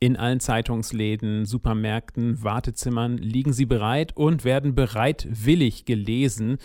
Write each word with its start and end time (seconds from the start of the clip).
In 0.00 0.16
allen 0.16 0.38
Zeitungsläden, 0.38 1.44
Supermärkten, 1.44 2.44
Wartezimmern 2.44 3.18
liegen 3.18 3.52
sie 3.52 3.66
bereit 3.66 4.16
und 4.16 4.44
werden 4.44 4.76
bereitwillig 4.76 5.86
gelesen. 5.86 6.58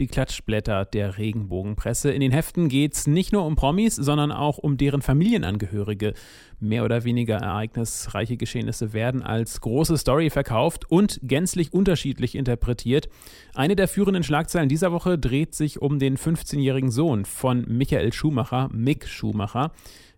Die 0.00 0.08
Klatschblätter 0.08 0.86
der 0.86 1.16
Regenbogenpresse. 1.16 2.10
In 2.10 2.20
den 2.20 2.32
Heften 2.32 2.68
geht 2.68 2.94
es 2.94 3.06
nicht 3.06 3.32
nur 3.32 3.44
um 3.44 3.54
Promis, 3.54 3.94
sondern 3.94 4.32
auch 4.32 4.58
um 4.58 4.76
deren 4.76 5.02
Familienangehörige. 5.02 6.14
Mehr 6.58 6.84
oder 6.84 7.04
weniger 7.04 7.36
ereignisreiche 7.36 8.36
Geschehnisse 8.36 8.92
werden 8.92 9.22
als 9.22 9.60
große 9.60 9.96
Story 9.96 10.30
verkauft 10.30 10.90
und 10.90 11.20
gänzlich 11.22 11.72
unterschiedlich 11.72 12.34
interpretiert. 12.34 13.08
Eine 13.54 13.76
der 13.76 13.86
führenden 13.86 14.24
Schlagzeilen 14.24 14.68
dieser 14.68 14.90
Woche 14.90 15.16
dreht 15.16 15.54
sich 15.54 15.80
um 15.80 16.00
den 16.00 16.16
15-jährigen 16.16 16.90
Sohn 16.90 17.24
von 17.24 17.66
Michael 17.68 18.12
Schumacher, 18.12 18.68
Mick 18.72 19.06
Schumacher. 19.06 19.70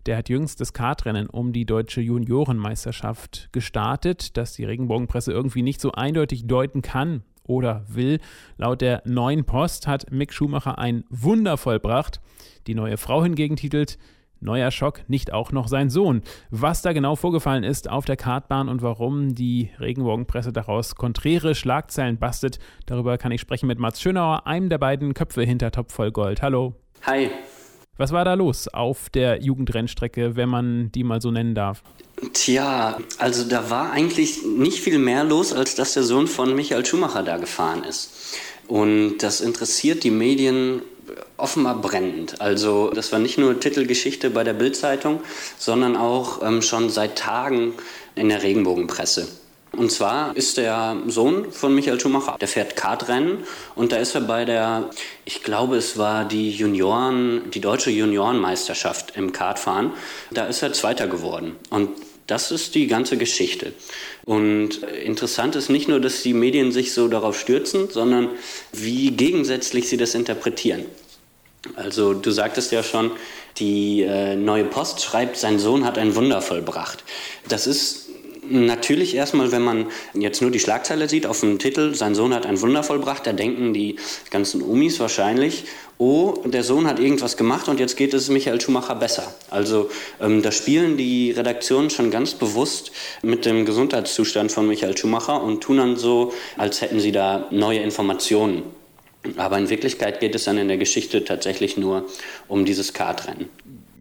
Der 0.07 0.17
hat 0.17 0.29
jüngst 0.29 0.61
das 0.61 0.73
Kartrennen 0.73 1.29
um 1.29 1.53
die 1.53 1.65
deutsche 1.65 2.01
Juniorenmeisterschaft 2.01 3.51
gestartet, 3.53 4.37
das 4.37 4.55
die 4.55 4.65
Regenbogenpresse 4.65 5.33
irgendwie 5.33 5.63
nicht 5.63 5.81
so 5.81 5.93
eindeutig 5.93 6.47
deuten 6.47 6.83
kann 6.83 7.23
oder 7.45 7.85
will. 7.89 8.19
Laut 8.57 8.81
der 8.81 9.03
neuen 9.05 9.45
Post 9.45 9.87
hat 9.87 10.11
Mick 10.11 10.33
Schumacher 10.33 10.79
ein 10.79 11.05
Wunder 11.11 11.57
vollbracht. 11.57 12.21
Die 12.67 12.75
neue 12.75 12.97
Frau 12.97 13.23
hingegen 13.23 13.57
titelt 13.57 13.99
Neuer 14.43 14.73
Schock, 14.73 15.09
nicht 15.09 15.33
auch 15.33 15.53
noch 15.53 15.69
sein 15.69 15.89
Sohn. 15.89 16.23
Was 16.51 16.83
da 16.83 16.93
genau 16.93 17.15
vorgefallen 17.15 17.63
ist 17.63 17.89
auf 17.89 18.05
der 18.05 18.17
Kartbahn 18.17 18.69
und 18.69 18.83
warum 18.83 19.37
die 19.37 19.71
Regenbogenpresse 19.79 20.53
daraus 20.53 20.97
konträre 20.97 21.55
Schlagzeilen 21.55 22.19
bastet, 22.19 22.59
darüber 22.87 23.19
kann 23.19 23.31
ich 23.31 23.41
sprechen 23.41 23.69
mit 23.69 23.79
Mats 23.79 24.01
Schönauer, 24.01 24.47
einem 24.47 24.69
der 24.69 24.79
beiden 24.79 25.15
Köpfe 25.15 25.43
hinter 25.43 25.71
Top 25.71 25.93
voll 25.93 26.11
Gold. 26.11 26.43
Hallo. 26.43 26.75
Hi. 27.07 27.31
Was 27.99 28.11
war 28.11 28.25
da 28.25 28.35
los 28.35 28.69
auf 28.69 29.11
der 29.11 29.43
Jugendrennstrecke, 29.43 30.35
wenn 30.35 30.49
man 30.49 30.91
die 30.93 31.05
mal 31.05 31.21
so 31.21 31.31
nennen 31.31 31.55
darf? 31.55 31.83
Tja, 32.33 32.99
also 33.19 33.45
da 33.45 33.69
war 33.69 33.91
eigentlich 33.91 34.45
nicht 34.45 34.81
viel 34.81 34.99
mehr 34.99 35.25
los, 35.25 35.53
als 35.53 35.75
dass 35.75 35.93
der 35.93 36.03
Sohn 36.03 36.27
von 36.27 36.55
Michael 36.55 36.87
Schumacher 36.87 37.23
da 37.23 37.37
gefahren 37.37 37.85
ist. 37.85 38.39
Und 38.67 39.19
das 39.19 39.43
interessiert 39.43 40.05
die 40.05 40.11
Medien 40.11 40.81
offenbar 41.37 41.81
brennend. 41.83 42.41
Also 42.41 42.91
das 42.91 43.13
war 43.13 43.19
nicht 43.19 43.37
nur 43.37 43.61
Titelgeschichte 43.61 44.31
bei 44.31 44.45
der 44.45 44.55
Bildzeitung, 44.55 45.21
sondern 45.59 45.97
auch 45.97 46.43
ähm, 46.43 46.63
schon 46.63 46.89
seit 46.89 47.19
Tagen 47.19 47.75
in 48.15 48.31
der 48.31 48.43
Regenbogenpresse. 48.43 49.29
Und 49.73 49.91
zwar 49.91 50.37
ist 50.37 50.59
der 50.59 50.97
Sohn 51.07 51.51
von 51.51 51.75
Michael 51.75 51.99
Schumacher, 51.99 52.37
der 52.39 52.49
fährt 52.49 52.77
Kartrennen 52.77 53.39
und 53.75 53.93
da 53.93 53.97
ist 53.97 54.15
er 54.15 54.21
bei 54.21 54.45
der, 54.45 54.91
ich 55.25 55.43
glaube 55.43 55.77
es 55.77 55.97
war 55.97 56.27
die 56.27 56.51
Junioren, 56.51 57.51
die 57.51 57.61
deutsche 57.61 57.91
Juniorenmeisterschaft 57.91 59.17
im 59.17 59.33
Kartfahren, 59.33 59.93
da 60.31 60.45
ist 60.45 60.63
er 60.63 60.75
Zweiter 60.75 61.07
geworden. 61.07 61.57
Und 61.71 61.89
das 62.27 62.51
ist 62.51 62.75
die 62.75 62.87
ganze 62.87 63.17
Geschichte. 63.17 63.73
Und 64.25 64.83
interessant 65.05 65.57
ist 65.57 65.71
nicht 65.71 65.89
nur, 65.89 66.01
dass 66.01 66.23
die 66.23 66.35
Medien 66.35 66.71
sich 66.71 66.93
so 66.93 67.09
darauf 67.09 67.39
stürzen, 67.39 67.89
sondern 67.91 68.29
wie 68.73 69.11
gegensätzlich 69.11 69.89
sie 69.89 69.97
das 69.97 70.15
interpretieren. 70.15 70.85
Also 71.77 72.13
du 72.15 72.31
sagtest 72.31 72.73
ja 72.73 72.83
schon, 72.83 73.13
die 73.59 74.03
äh, 74.03 74.35
neue 74.37 74.65
Post 74.65 75.03
schreibt, 75.03 75.37
sein 75.37 75.59
Sohn 75.59 75.85
hat 75.85 75.99
ein 75.99 76.15
Wunder 76.15 76.43
vollbracht. 76.43 77.05
Das 77.49 77.67
ist 77.67 78.09
Natürlich 78.45 79.15
erstmal, 79.15 79.53
wenn 79.53 79.63
man 79.63 79.87
jetzt 80.15 80.43
nur 80.43 80.51
die 80.51 80.59
Schlagzeile 80.59 81.09
sieht 81.09 81.27
auf 81.27 81.39
dem 81.41 81.61
Titel, 81.61 81.95
sein 81.95 82.17
Sohn 82.17 82.35
hat 82.35 82.45
ein 82.45 82.61
Wunder 82.61 82.83
vollbracht, 82.83 83.25
da 83.25 83.33
denken 83.33 83.73
die 83.73 83.97
ganzen 84.31 84.63
Umis 84.63 84.99
wahrscheinlich, 84.99 85.65
oh, 85.99 86.35
der 86.45 86.65
Sohn 86.65 86.89
hat 86.89 86.99
irgendwas 86.99 87.37
gemacht 87.37 87.69
und 87.69 87.79
jetzt 87.79 87.97
geht 87.97 88.13
es 88.15 88.29
Michael 88.29 88.61
Schumacher 88.61 88.97
besser. 88.97 89.33
Also 89.49 89.91
ähm, 90.21 90.43
da 90.43 90.51
spielen 90.51 90.97
die 90.97 91.31
Redaktionen 91.31 91.89
schon 91.89 92.11
ganz 92.11 92.35
bewusst 92.35 92.91
mit 93.23 93.45
dem 93.45 93.65
Gesundheitszustand 93.65 94.51
von 94.51 94.67
Michael 94.67 94.99
Schumacher 94.99 95.41
und 95.41 95.61
tun 95.61 95.77
dann 95.77 95.97
so, 95.97 96.33
als 96.57 96.81
hätten 96.81 96.99
sie 96.99 97.13
da 97.13 97.47
neue 97.53 97.79
Informationen. 97.79 98.65
Aber 99.37 99.59
in 99.59 99.71
Wirklichkeit 99.71 100.21
geht 100.21 100.35
es 100.35 100.45
dann 100.45 100.59
in 100.59 100.69
der 100.69 100.79
Geschichte 100.79 101.25
tatsächlich 101.25 101.77
nur 101.77 102.07
um 102.49 102.65
dieses 102.65 102.93
Kartrennen 102.93 103.49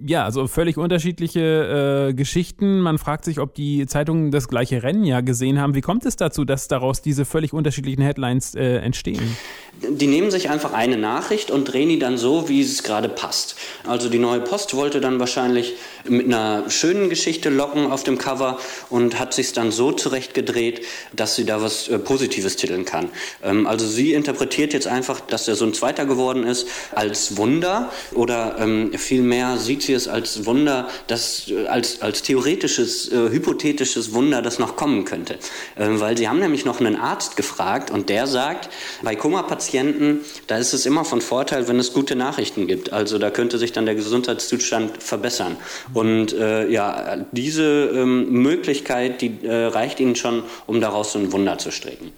ja, 0.06 0.26
also 0.26 0.48
völlig 0.48 0.78
unterschiedliche 0.78 2.10
äh, 2.10 2.14
Geschichten. 2.14 2.80
Man 2.80 2.98
fragt 2.98 3.26
sich, 3.26 3.40
ob 3.40 3.54
die 3.54 3.86
Zeitungen 3.86 4.32
das 4.32 4.48
gleiche 4.48 4.84
Rennen 4.84 5.04
ja 5.04 5.22
gesehen 5.22 5.60
haben. 5.60 5.76
Wie 5.76 5.82
kommt 5.82 6.06
es 6.06 6.16
dazu, 6.16 6.46
dass 6.46 6.68
daraus 6.68 7.02
diese 7.02 7.26
völlig 7.26 7.54
unterschiedlichen 7.54 8.02
Headlines 8.02 8.56
äh, 8.56 8.78
entstehen? 8.78 9.38
Die 9.82 10.08
nehmen 10.08 10.32
sich 10.32 10.50
einfach 10.50 10.74
eine 10.74 10.98
Nachricht 10.98 11.50
und 11.50 11.66
drehen 11.66 11.90
die 11.90 12.00
dann 12.00 12.18
so, 12.18 12.50
wie 12.50 12.62
es 12.62 12.84
gerade 12.84 13.10
passt. 13.10 13.56
Also 13.88 14.10
die 14.10 14.20
neue 14.20 14.42
Post 14.42 14.76
wollte 14.76 15.02
dann 15.02 15.20
wahrscheinlich 15.20 15.74
mit 16.08 16.26
einer 16.26 16.70
schönen 16.70 17.10
Geschichte 17.10 17.50
locken 17.50 17.92
auf 17.92 18.04
dem 18.04 18.18
Cover 18.18 18.60
und 18.90 19.20
hat 19.20 19.34
sich 19.34 19.54
dann 19.54 19.72
so 19.72 19.92
zurechtgedreht, 19.92 20.82
dass 21.14 21.36
sie 21.36 21.46
da 21.46 21.62
was 21.62 21.88
äh, 21.88 22.00
Positives 22.00 22.56
titeln 22.56 22.86
kann. 22.86 23.10
Ähm, 23.44 23.68
also 23.68 23.88
sie 23.88 24.14
interpretiert 24.14 24.74
jetzt 24.74 24.88
einfach, 24.88 25.11
dass 25.20 25.46
der 25.46 25.56
Sohn 25.56 25.74
Zweiter 25.74 26.06
geworden 26.06 26.44
ist, 26.44 26.68
als 26.94 27.38
Wunder 27.38 27.92
oder 28.14 28.56
ähm, 28.60 28.94
vielmehr 28.98 29.58
sieht 29.58 29.84
sie 29.84 29.92
sie 29.92 29.96
es 29.96 30.08
als 30.08 30.46
Wunder, 30.46 30.88
das, 31.08 31.50
äh, 31.50 31.68
als, 31.68 32.02
als 32.02 32.22
theoretisches, 32.22 33.12
äh, 33.12 33.30
hypothetisches 33.30 34.14
Wunder, 34.14 34.42
das 34.42 34.60
noch 34.60 34.76
kommen 34.76 35.06
könnte. 35.06 35.38
Ähm, 35.78 36.00
weil 36.00 36.18
sie 36.18 36.28
haben 36.28 36.40
nämlich 36.40 36.66
noch 36.66 36.80
einen 36.80 36.96
Arzt 36.96 37.36
gefragt 37.36 37.92
und 37.92 38.10
der 38.10 38.28
sagt, 38.28 38.70
bei 39.04 39.16
Koma-Patienten, 39.16 40.22
da 40.48 40.58
ist 40.58 40.74
es 40.74 40.86
immer 40.86 41.04
von 41.04 41.22
Vorteil, 41.22 41.68
wenn 41.68 41.80
es 41.80 41.94
gute 41.94 42.16
Nachrichten 42.16 42.68
gibt. 42.68 42.94
Also 42.94 43.18
da 43.18 43.30
könnte 43.30 43.58
sich 43.58 43.74
dann 43.74 43.86
der 43.86 43.96
Gesundheitszustand 43.96 45.04
verbessern. 45.04 45.58
Und 45.94 46.34
äh, 46.34 46.70
ja, 46.70 47.18
diese 47.32 47.92
ähm, 47.94 48.32
Möglichkeit, 48.32 49.22
die 49.22 49.40
äh, 49.44 49.66
reicht 49.66 50.00
ihnen 50.00 50.16
schon, 50.16 50.44
um 50.68 50.80
daraus 50.80 51.12
so 51.14 51.20
ein 51.20 51.32
Wunder 51.32 51.58
zu 51.58 51.72
stricken. 51.72 52.12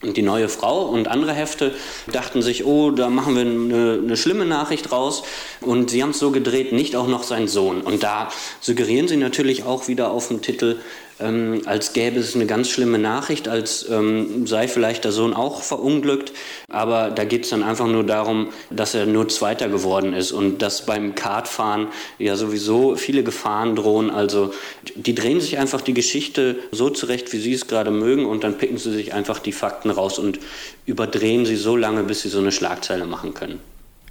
Und 0.00 0.16
die 0.16 0.22
neue 0.22 0.48
Frau 0.48 0.82
und 0.82 1.08
andere 1.08 1.32
Hefte 1.32 1.74
dachten 2.12 2.40
sich, 2.40 2.64
oh, 2.64 2.92
da 2.92 3.10
machen 3.10 3.34
wir 3.34 3.42
eine, 3.42 4.00
eine 4.02 4.16
schlimme 4.16 4.44
Nachricht 4.44 4.92
raus. 4.92 5.24
Und 5.60 5.90
sie 5.90 6.02
haben 6.02 6.10
es 6.10 6.20
so 6.20 6.30
gedreht, 6.30 6.72
nicht 6.72 6.94
auch 6.94 7.08
noch 7.08 7.24
sein 7.24 7.48
Sohn. 7.48 7.80
Und 7.80 8.04
da 8.04 8.30
suggerieren 8.60 9.08
sie 9.08 9.16
natürlich 9.16 9.64
auch 9.64 9.88
wieder 9.88 10.10
auf 10.12 10.28
dem 10.28 10.40
Titel, 10.40 10.76
ähm, 11.20 11.62
als 11.66 11.92
gäbe 11.92 12.18
es 12.18 12.34
eine 12.34 12.46
ganz 12.46 12.68
schlimme 12.70 12.98
Nachricht, 12.98 13.48
als 13.48 13.88
ähm, 13.90 14.46
sei 14.46 14.68
vielleicht 14.68 15.04
der 15.04 15.12
Sohn 15.12 15.34
auch 15.34 15.62
verunglückt. 15.62 16.32
Aber 16.68 17.10
da 17.10 17.24
geht 17.24 17.44
es 17.44 17.50
dann 17.50 17.62
einfach 17.62 17.86
nur 17.86 18.04
darum, 18.04 18.48
dass 18.70 18.94
er 18.94 19.06
nur 19.06 19.28
Zweiter 19.28 19.68
geworden 19.68 20.12
ist 20.12 20.32
und 20.32 20.62
dass 20.62 20.86
beim 20.86 21.14
Kartfahren 21.14 21.88
ja 22.18 22.36
sowieso 22.36 22.96
viele 22.96 23.22
Gefahren 23.22 23.76
drohen. 23.76 24.10
Also 24.10 24.52
die 24.94 25.14
drehen 25.14 25.40
sich 25.40 25.58
einfach 25.58 25.80
die 25.80 25.94
Geschichte 25.94 26.56
so 26.70 26.90
zurecht, 26.90 27.32
wie 27.32 27.38
sie 27.38 27.52
es 27.52 27.66
gerade 27.66 27.90
mögen 27.90 28.26
und 28.26 28.44
dann 28.44 28.58
picken 28.58 28.78
sie 28.78 28.92
sich 28.92 29.14
einfach 29.14 29.38
die 29.38 29.52
Fakten 29.52 29.90
raus 29.90 30.18
und 30.18 30.38
überdrehen 30.86 31.46
sie 31.46 31.56
so 31.56 31.76
lange, 31.76 32.04
bis 32.04 32.22
sie 32.22 32.28
so 32.28 32.38
eine 32.38 32.52
Schlagzeile 32.52 33.06
machen 33.06 33.34
können. 33.34 33.60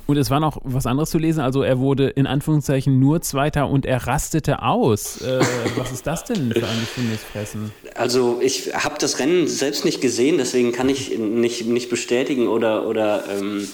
Und 0.07 0.17
es 0.17 0.29
war 0.29 0.39
noch 0.39 0.57
was 0.63 0.85
anderes 0.85 1.09
zu 1.09 1.17
lesen. 1.17 1.41
Also 1.41 1.63
er 1.63 1.79
wurde 1.79 2.07
in 2.07 2.27
Anführungszeichen 2.27 2.97
nur 2.97 3.21
Zweiter 3.21 3.67
und 3.67 3.85
er 3.85 4.07
rastete 4.07 4.63
aus. 4.63 5.21
Äh, 5.21 5.41
was 5.75 5.91
ist 5.91 6.07
das 6.07 6.23
denn 6.23 6.51
für 6.53 6.65
ein 6.65 6.79
Gefängnisfressen? 6.79 7.71
Also 7.93 8.39
ich 8.41 8.73
habe 8.73 8.95
das 8.99 9.19
Rennen 9.19 9.47
selbst 9.47 9.83
nicht 9.83 9.99
gesehen, 9.99 10.37
deswegen 10.37 10.71
kann 10.71 10.87
ich 10.87 11.17
nicht, 11.17 11.65
nicht 11.65 11.89
bestätigen 11.89 12.47
oder, 12.47 12.87
oder 12.87 13.25
ähm, 13.29 13.67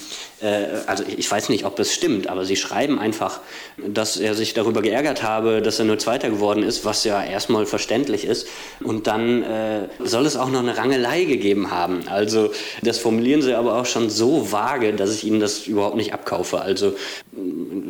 äh, 0.43 0.65
also 0.87 1.03
ich 1.07 1.29
weiß 1.29 1.49
nicht, 1.49 1.65
ob 1.65 1.79
es 1.79 1.93
stimmt, 1.93 2.27
aber 2.27 2.45
sie 2.45 2.55
schreiben 2.55 2.99
einfach, 2.99 3.39
dass 3.77 4.17
er 4.17 4.35
sich 4.35 4.53
darüber 4.53 4.81
geärgert 4.81 5.23
habe, 5.23 5.61
dass 5.61 5.79
er 5.79 5.85
nur 5.85 5.97
Zweiter 5.97 6.29
geworden 6.29 6.63
ist, 6.63 6.85
was 6.85 7.03
ja 7.03 7.23
erstmal 7.23 7.65
verständlich 7.65 8.25
ist. 8.25 8.47
Und 8.83 9.07
dann 9.07 9.43
äh, 9.43 9.87
soll 10.03 10.25
es 10.25 10.35
auch 10.35 10.49
noch 10.49 10.59
eine 10.59 10.77
Rangelei 10.77 11.23
gegeben 11.23 11.71
haben. 11.71 12.07
Also 12.07 12.51
das 12.81 12.99
formulieren 12.99 13.41
sie 13.41 13.53
aber 13.53 13.79
auch 13.79 13.85
schon 13.85 14.09
so 14.09 14.51
vage, 14.51 14.93
dass 14.93 15.13
ich 15.13 15.23
ihnen 15.23 15.39
das 15.39 15.67
überhaupt 15.67 15.95
nicht 15.95 16.13
abkaufe. 16.23 16.61
Also 16.61 16.95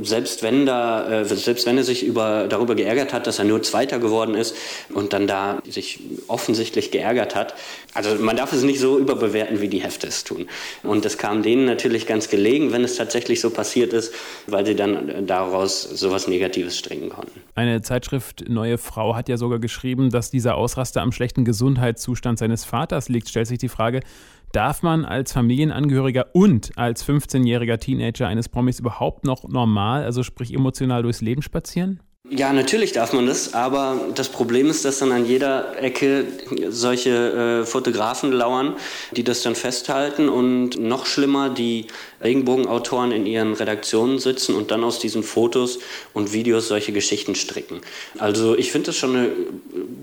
selbst 0.02 0.44
wenn 0.44 0.66
da, 0.66 1.22
äh, 1.22 1.26
selbst 1.26 1.66
wenn 1.66 1.78
er 1.78 1.84
sich 1.84 2.04
über, 2.04 2.48
darüber 2.48 2.76
geärgert 2.76 3.14
hat, 3.14 3.28
dass 3.28 3.40
er 3.40 3.46
nur 3.46 3.62
Zweiter 3.62 4.00
geworden 4.00 4.36
ist 4.36 4.56
und 4.94 5.14
dann 5.14 5.28
da 5.28 5.62
sich 5.70 6.00
offensichtlich 6.28 6.92
geärgert 6.92 7.36
hat, 7.36 7.54
also 7.94 8.16
man 8.16 8.36
darf 8.36 8.52
es 8.54 8.64
nicht 8.64 8.80
so 8.80 8.98
überbewerten, 8.98 9.62
wie 9.62 9.68
die 9.68 9.80
Hefte 9.80 10.08
es 10.08 10.24
tun. 10.24 10.48
Und 10.82 11.06
das 11.06 11.18
kam 11.18 11.44
denen 11.44 11.66
natürlich 11.66 12.08
ganz 12.08 12.30
gelegen, 12.30 12.72
wenn 12.72 12.84
es 12.84 12.96
tatsächlich 12.96 13.40
so 13.40 13.50
passiert 13.50 13.94
ist, 13.94 14.14
weil 14.48 14.66
sie 14.66 14.76
dann 14.76 15.28
daraus 15.28 15.84
sowas 15.84 16.28
Negatives 16.28 16.78
stricken 16.78 17.10
konnten. 17.10 17.42
Eine 17.56 17.82
Zeitschrift 17.82 18.46
Neue 18.50 18.78
Frau 18.78 19.16
hat 19.16 19.30
ja 19.30 19.38
sogar 19.38 19.60
geschrieben, 19.60 20.10
dass 20.10 20.32
dieser 20.32 20.56
Ausraster 20.56 21.02
am 21.02 21.12
schlechten 21.12 21.46
Gesundheitszustand 21.46 22.40
seines 22.40 22.66
Vaters 22.66 23.10
liegt. 23.10 23.30
Stellt 23.30 23.48
sich 23.48 23.60
die 23.60 23.70
Frage, 23.70 24.02
Darf 24.54 24.84
man 24.84 25.04
als 25.04 25.34
Familienangehöriger 25.34 26.28
und 26.34 26.74
als 26.76 27.04
15-jähriger 27.04 27.80
Teenager 27.80 28.28
eines 28.28 28.50
Promis 28.50 28.80
überhaupt 28.80 29.26
noch 29.26 29.50
normal, 29.50 30.04
also 30.04 30.22
sprich 30.22 30.54
emotional 30.54 31.02
durchs 31.02 31.22
Leben 31.22 31.42
spazieren? 31.42 32.02
Ja, 32.30 32.54
natürlich 32.54 32.94
darf 32.94 33.14
man 33.14 33.26
das, 33.26 33.56
aber 33.56 34.00
das 34.14 34.30
Problem 34.30 34.70
ist, 34.70 34.86
dass 34.86 35.00
dann 35.00 35.12
an 35.12 35.26
jeder 35.26 35.78
Ecke 35.82 36.26
solche 36.70 37.64
äh, 37.64 37.66
Fotografen 37.66 38.32
lauern, 38.32 38.76
die 39.12 39.24
das 39.24 39.42
dann 39.42 39.56
festhalten 39.56 40.30
und 40.30 40.80
noch 40.80 41.08
schlimmer, 41.08 41.50
die 41.50 41.88
Regenbogenautoren 42.24 43.12
in 43.12 43.25
ihren 43.25 43.54
Redaktionen 43.54 44.20
sitzen 44.20 44.56
und 44.56 44.72
dann 44.72 44.84
aus 44.84 45.00
diesen 45.00 45.24
Fotos 45.24 45.80
und 46.14 46.34
Videos 46.34 46.68
solche 46.68 46.92
Geschichten 46.92 47.36
stricken. 47.36 47.81
Also 48.20 48.58
ich 48.58 48.72
finde 48.72 48.88
das 48.88 48.98
schon 48.98 49.16
eine 49.16 49.31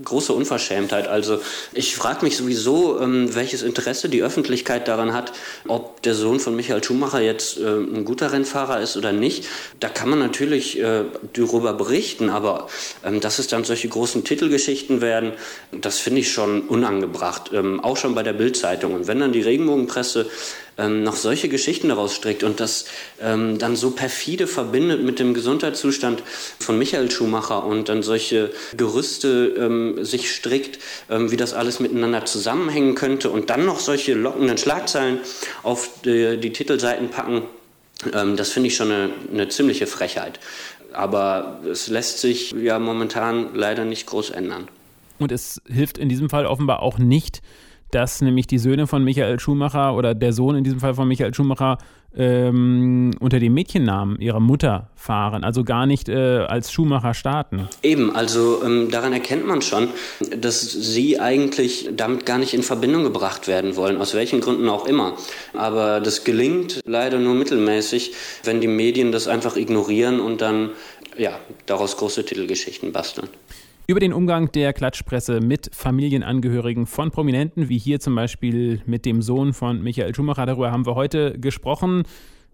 große 0.03 0.33
Unverschämtheit. 0.33 1.07
Also 1.07 1.39
ich 1.73 1.95
frage 1.95 2.25
mich 2.25 2.37
sowieso, 2.37 2.99
ähm, 2.99 3.33
welches 3.35 3.61
Interesse 3.61 4.09
die 4.09 4.23
Öffentlichkeit 4.23 4.87
daran 4.87 5.13
hat, 5.13 5.31
ob 5.67 6.01
der 6.01 6.15
Sohn 6.15 6.39
von 6.39 6.55
Michael 6.55 6.83
Schumacher 6.83 7.21
jetzt 7.21 7.57
äh, 7.57 7.63
ein 7.63 8.05
guter 8.05 8.31
Rennfahrer 8.31 8.81
ist 8.81 8.97
oder 8.97 9.11
nicht. 9.11 9.45
Da 9.79 9.89
kann 9.89 10.09
man 10.09 10.19
natürlich 10.19 10.79
äh, 10.79 11.03
darüber 11.33 11.73
berichten 11.73 12.31
aber 12.31 12.67
ähm, 13.03 13.19
dass 13.19 13.39
es 13.39 13.47
dann 13.47 13.63
solche 13.63 13.87
großen 13.87 14.23
Titelgeschichten 14.23 15.01
werden, 15.01 15.33
das 15.71 15.99
finde 15.99 16.21
ich 16.21 16.31
schon 16.31 16.61
unangebracht, 16.61 17.51
ähm, 17.53 17.79
auch 17.79 17.97
schon 17.97 18.15
bei 18.15 18.23
der 18.23 18.33
Bildzeitung. 18.33 18.93
Und 18.93 19.07
wenn 19.07 19.19
dann 19.19 19.33
die 19.33 19.41
Regenbogenpresse 19.41 20.29
ähm, 20.81 21.03
noch 21.03 21.15
solche 21.15 21.47
Geschichten 21.49 21.89
daraus 21.89 22.15
strickt 22.15 22.43
und 22.43 22.59
das 22.59 22.85
ähm, 23.21 23.57
dann 23.59 23.75
so 23.75 23.91
perfide 23.91 24.47
verbindet 24.47 25.03
mit 25.03 25.19
dem 25.19 25.33
Gesundheitszustand 25.33 26.23
von 26.59 26.77
Michael 26.77 27.11
Schumacher 27.11 27.65
und 27.65 27.89
dann 27.89 28.03
solche 28.03 28.51
Gerüste 28.75 29.55
ähm, 29.57 30.03
sich 30.03 30.33
strickt, 30.33 30.79
ähm, 31.09 31.31
wie 31.31 31.37
das 31.37 31.53
alles 31.53 31.79
miteinander 31.79 32.25
zusammenhängen 32.25 32.95
könnte 32.95 33.29
und 33.29 33.49
dann 33.49 33.65
noch 33.65 33.79
solche 33.79 34.13
lockenden 34.13 34.57
Schlagzeilen 34.57 35.19
auf 35.63 36.01
die, 36.03 36.37
die 36.37 36.51
Titelseiten 36.51 37.09
packen, 37.09 37.43
ähm, 38.13 38.37
das 38.37 38.49
finde 38.49 38.67
ich 38.67 38.75
schon 38.75 38.91
eine, 38.91 39.09
eine 39.31 39.49
ziemliche 39.49 39.87
Frechheit. 39.87 40.39
Aber 40.93 41.61
es 41.69 41.87
lässt 41.87 42.19
sich 42.19 42.51
ja 42.51 42.79
momentan 42.79 43.53
leider 43.53 43.85
nicht 43.85 44.07
groß 44.07 44.31
ändern. 44.31 44.67
Und 45.19 45.31
es 45.31 45.61
hilft 45.67 45.97
in 45.97 46.09
diesem 46.09 46.29
Fall 46.29 46.45
offenbar 46.45 46.81
auch 46.81 46.97
nicht, 46.97 47.41
dass 47.91 48.21
nämlich 48.21 48.47
die 48.47 48.57
Söhne 48.57 48.87
von 48.87 49.03
Michael 49.03 49.39
Schumacher 49.39 49.95
oder 49.95 50.15
der 50.15 50.33
Sohn 50.33 50.55
in 50.55 50.63
diesem 50.63 50.79
Fall 50.79 50.93
von 50.93 51.07
Michael 51.07 51.33
Schumacher 51.33 51.77
ähm, 52.15 53.11
unter 53.19 53.39
dem 53.39 53.53
Mädchennamen 53.53 54.19
ihrer 54.19 54.39
Mutter 54.39 54.89
fahren, 54.95 55.43
also 55.43 55.63
gar 55.63 55.85
nicht 55.85 56.09
äh, 56.09 56.39
als 56.39 56.71
Schumacher 56.71 57.13
starten. 57.13 57.69
Eben, 57.83 58.13
also 58.13 58.61
ähm, 58.65 58.89
daran 58.91 59.13
erkennt 59.13 59.47
man 59.47 59.61
schon, 59.61 59.89
dass 60.37 60.61
sie 60.61 61.19
eigentlich 61.19 61.89
damit 61.95 62.25
gar 62.25 62.37
nicht 62.37 62.53
in 62.53 62.63
Verbindung 62.63 63.03
gebracht 63.03 63.47
werden 63.47 63.75
wollen, 63.75 63.97
aus 63.97 64.13
welchen 64.13 64.41
Gründen 64.41 64.67
auch 64.67 64.85
immer. 64.85 65.15
Aber 65.53 66.01
das 66.01 66.23
gelingt 66.23 66.81
leider 66.85 67.19
nur 67.19 67.33
mittelmäßig, 67.33 68.13
wenn 68.43 68.59
die 68.59 68.67
Medien 68.67 69.11
das 69.11 69.27
einfach 69.27 69.55
ignorieren 69.55 70.19
und 70.19 70.41
dann 70.41 70.71
ja, 71.17 71.39
daraus 71.65 71.97
große 71.97 72.25
Titelgeschichten 72.25 72.91
basteln 72.91 73.29
über 73.91 73.99
den 73.99 74.13
Umgang 74.13 74.49
der 74.53 74.71
Klatschpresse 74.71 75.41
mit 75.41 75.69
Familienangehörigen 75.75 76.85
von 76.85 77.11
Prominenten, 77.11 77.67
wie 77.67 77.77
hier 77.77 77.99
zum 77.99 78.15
Beispiel 78.15 78.81
mit 78.85 79.03
dem 79.03 79.21
Sohn 79.21 79.51
von 79.51 79.83
Michael 79.83 80.15
Schumacher. 80.15 80.45
Darüber 80.45 80.71
haben 80.71 80.85
wir 80.85 80.95
heute 80.95 81.37
gesprochen 81.37 82.03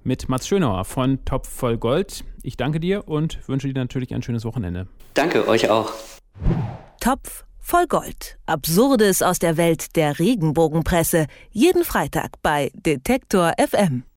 mit 0.03 0.29
Mats 0.29 0.47
Schönauer 0.47 0.83
von 0.83 1.23
Topf 1.25 1.47
voll 1.47 1.77
Gold. 1.77 2.23
Ich 2.41 2.57
danke 2.57 2.79
dir 2.79 3.07
und 3.07 3.37
wünsche 3.47 3.71
dir 3.71 3.79
natürlich 3.79 4.15
ein 4.15 4.23
schönes 4.23 4.45
Wochenende. 4.45 4.87
Danke, 5.13 5.47
euch 5.47 5.69
auch. 5.69 5.93
Topf 6.99 7.45
voll 7.59 7.85
Gold. 7.85 8.39
Absurdes 8.47 9.21
aus 9.21 9.37
der 9.37 9.57
Welt 9.57 9.95
der 9.95 10.17
Regenbogenpresse. 10.17 11.27
Jeden 11.51 11.83
Freitag 11.83 12.31
bei 12.41 12.71
Detektor 12.73 13.53
FM. 13.59 14.05